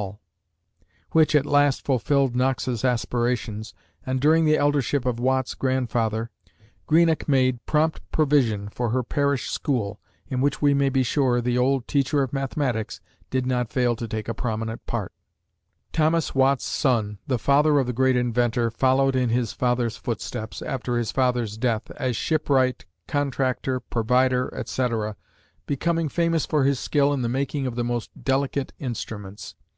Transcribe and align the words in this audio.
The 0.00 0.06
very 0.06 0.14
year 0.14 1.24
after 1.42 1.84
Parliament 1.84 2.56
passed 2.56 2.64
the 2.64 2.72
Act 2.72 3.04
of 3.04 3.12
1696, 3.12 3.74
which 3.76 3.76
at 3.76 3.76
last 3.76 3.76
fulfilled 3.76 3.76
Knox's 3.76 3.76
aspirations, 3.76 3.76
and 4.06 4.20
during 4.22 4.44
the 4.46 4.56
Eldership 4.56 5.04
of 5.04 5.20
Watt's 5.20 5.54
grandfather, 5.54 6.30
Greenock 6.86 7.28
made 7.28 7.66
prompt 7.66 8.10
provision 8.10 8.70
for 8.70 8.88
her 8.96 9.02
parish 9.02 9.50
school, 9.50 10.00
in 10.28 10.40
which 10.40 10.62
we 10.62 10.72
may 10.72 10.88
be 10.88 11.02
sure 11.02 11.42
the 11.42 11.58
old 11.58 11.86
"teacher 11.86 12.22
of 12.22 12.32
mathematics" 12.32 13.02
did 13.28 13.44
not 13.44 13.68
fail 13.70 13.94
to 13.94 14.08
take 14.08 14.26
a 14.26 14.32
prominent 14.32 14.86
part. 14.86 15.12
Thomas 15.92 16.34
Watt's 16.34 16.64
son, 16.64 17.18
the 17.26 17.38
father 17.38 17.78
of 17.78 17.86
the 17.86 17.92
great 17.92 18.16
inventor, 18.16 18.70
followed 18.70 19.14
in 19.14 19.28
his 19.28 19.52
father's 19.52 19.98
footsteps, 19.98 20.62
after 20.62 20.96
his 20.96 21.12
father's 21.12 21.58
death, 21.58 21.90
as 21.96 22.16
shipwright, 22.16 22.86
contractor, 23.06 23.80
provider, 23.80 24.50
etc., 24.54 25.14
becoming 25.66 26.08
famous 26.08 26.46
for 26.46 26.64
his 26.64 26.80
skill 26.80 27.12
in 27.12 27.20
the 27.20 27.28
making 27.28 27.66
of 27.66 27.74
the 27.74 27.84
most 27.84 28.08
delicate 28.24 28.72
instruments. 28.78 29.56